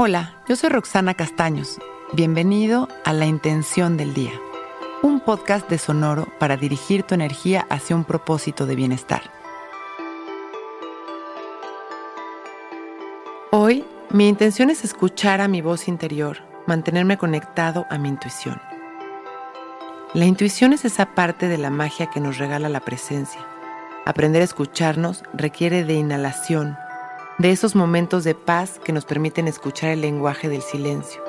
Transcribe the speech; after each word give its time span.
Hola, 0.00 0.36
yo 0.48 0.54
soy 0.54 0.70
Roxana 0.70 1.14
Castaños. 1.14 1.80
Bienvenido 2.12 2.86
a 3.04 3.12
La 3.12 3.26
Intención 3.26 3.96
del 3.96 4.14
Día, 4.14 4.30
un 5.02 5.18
podcast 5.18 5.68
de 5.68 5.76
Sonoro 5.76 6.28
para 6.38 6.56
dirigir 6.56 7.02
tu 7.02 7.16
energía 7.16 7.66
hacia 7.68 7.96
un 7.96 8.04
propósito 8.04 8.64
de 8.64 8.76
bienestar. 8.76 9.22
Hoy, 13.50 13.84
mi 14.10 14.28
intención 14.28 14.70
es 14.70 14.84
escuchar 14.84 15.40
a 15.40 15.48
mi 15.48 15.62
voz 15.62 15.88
interior, 15.88 16.44
mantenerme 16.68 17.18
conectado 17.18 17.84
a 17.90 17.98
mi 17.98 18.08
intuición. 18.08 18.62
La 20.14 20.26
intuición 20.26 20.74
es 20.74 20.84
esa 20.84 21.06
parte 21.06 21.48
de 21.48 21.58
la 21.58 21.70
magia 21.70 22.06
que 22.06 22.20
nos 22.20 22.38
regala 22.38 22.68
la 22.68 22.84
presencia. 22.84 23.44
Aprender 24.06 24.42
a 24.42 24.44
escucharnos 24.44 25.24
requiere 25.34 25.82
de 25.82 25.94
inhalación, 25.94 26.78
de 27.38 27.52
esos 27.52 27.76
momentos 27.76 28.24
de 28.24 28.34
paz 28.34 28.80
que 28.82 28.92
nos 28.92 29.04
permiten 29.04 29.46
escuchar 29.46 29.90
el 29.90 30.00
lenguaje 30.00 30.48
del 30.48 30.60
silencio. 30.60 31.22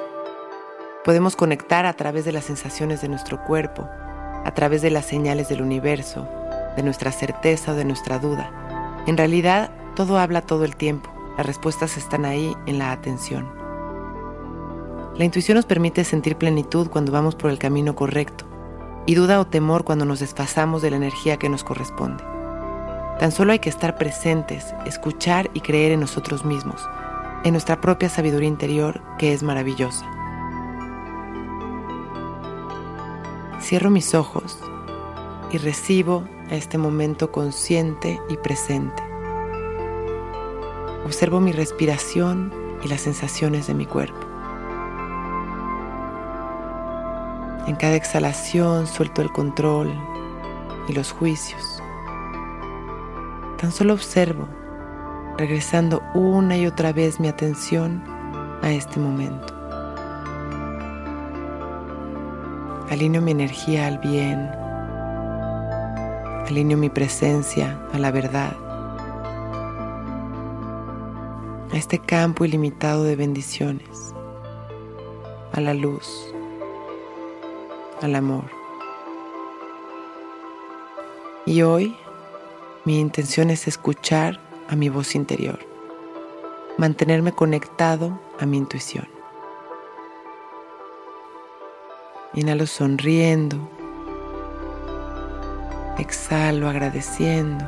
Podemos 1.06 1.36
conectar 1.36 1.86
a 1.86 1.94
través 1.94 2.26
de 2.26 2.32
las 2.32 2.46
sensaciones 2.46 3.02
de 3.02 3.10
nuestro 3.10 3.44
cuerpo, 3.44 3.88
a 4.44 4.52
través 4.56 4.82
de 4.82 4.90
las 4.90 5.06
señales 5.06 5.50
del 5.50 5.62
universo, 5.62 6.28
de 6.76 6.82
nuestra 6.82 7.12
certeza 7.12 7.74
o 7.74 7.76
de 7.76 7.86
nuestra 7.86 8.18
duda. 8.18 9.04
En 9.06 9.18
realidad, 9.18 9.70
todo 9.96 10.18
habla 10.18 10.42
todo 10.42 10.66
el 10.66 10.76
tiempo. 10.76 11.12
Las 11.38 11.46
respuestas 11.46 11.96
están 11.96 12.26
ahí 12.26 12.56
en 12.66 12.80
la 12.80 12.92
atención. 12.92 13.48
La 15.16 15.26
intuición 15.26 15.58
nos 15.58 15.66
permite 15.66 16.04
sentir 16.04 16.38
plenitud 16.38 16.90
cuando 16.90 17.12
vamos 17.12 17.36
por 17.36 17.52
el 17.52 17.60
camino 17.60 17.96
correcto 17.96 18.46
y 19.06 19.14
duda 19.14 19.40
o 19.40 19.46
temor 19.46 19.84
cuando 19.84 20.06
nos 20.06 20.22
desfasamos 20.22 20.82
de 20.82 20.90
la 20.90 20.98
energía 20.98 21.38
que 21.38 21.50
nos 21.50 21.64
corresponde. 21.64 22.39
Tan 23.20 23.34
solo 23.34 23.52
hay 23.52 23.60
que 23.60 23.70
estar 23.70 23.98
presentes, 23.98 24.74
escuchar 24.86 25.50
y 25.54 25.60
creer 25.60 25.92
en 25.92 26.00
nosotros 26.00 26.46
mismos, 26.46 26.82
en 27.44 27.52
nuestra 27.52 27.82
propia 27.82 28.08
sabiduría 28.08 28.48
interior 28.48 29.02
que 29.18 29.34
es 29.34 29.44
maravillosa. 29.44 30.10
Cierro 33.62 33.90
mis 33.90 34.16
ojos 34.16 34.58
y 35.52 35.58
recibo 35.58 36.24
a 36.50 36.56
este 36.56 36.78
momento 36.78 37.30
consciente 37.30 38.22
y 38.30 38.38
presente. 38.38 39.04
Observo 41.06 41.42
mi 41.42 41.52
respiración 41.52 42.54
y 42.86 42.88
las 42.88 43.02
sensaciones 43.02 43.68
de 43.68 43.74
mi 43.74 43.86
cuerpo. 43.86 44.20
En 47.68 47.76
cada 47.76 47.96
exhalación 47.96 48.88
suelto 48.88 49.22
el 49.22 49.32
control 49.34 49.94
y 50.88 50.94
los 50.94 51.12
juicios. 51.12 51.79
Tan 53.60 53.74
solo 53.74 53.94
observo, 53.94 54.48
regresando 55.38 56.02
una 56.14 56.56
y 56.56 56.66
otra 56.66 56.94
vez 56.94 57.20
mi 57.20 57.28
atención 57.28 58.02
a 58.62 58.72
este 58.72 59.02
momento. 59.02 59.54
Alineo 62.90 63.22
mi 63.22 63.32
energía 63.32 63.88
al 63.88 63.98
bien. 63.98 64.50
Alineo 66.48 66.78
mi 66.78 66.90
presencia 66.90 67.78
a 67.92 68.00
la 68.00 68.12
verdad. 68.12 68.56
A 71.74 71.76
este 71.76 72.00
campo 72.00 72.46
ilimitado 72.46 73.04
de 73.04 73.18
bendiciones. 73.18 74.16
A 75.52 75.60
la 75.60 75.74
luz. 75.74 76.34
Al 78.02 78.16
amor. 78.16 78.46
Y 81.46 81.62
hoy 81.62 81.98
mi 82.86 83.00
intención 83.00 83.50
es 83.50 83.68
escuchar 83.68 84.40
a 84.70 84.76
mi 84.76 84.88
voz 84.88 85.16
interior, 85.16 85.60
mantenerme 86.78 87.34
conectado 87.34 88.20
a 88.40 88.46
mi 88.46 88.58
intuición. 88.58 89.08
Inhalo 92.34 92.68
sonriendo, 92.68 93.70
exhalo 95.98 96.70
agradeciendo 96.70 97.66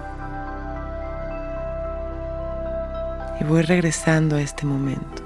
y 3.39 3.43
voy 3.43 3.63
regresando 3.63 4.37
a 4.37 4.41
este 4.41 4.65
momento. 4.65 5.23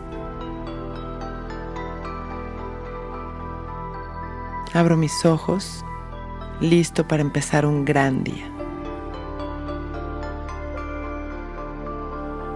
Abro 4.73 4.97
mis 4.97 5.25
ojos, 5.25 5.85
listo 6.59 7.07
para 7.07 7.21
empezar 7.21 7.65
un 7.65 7.85
gran 7.85 8.23
día. 8.23 8.51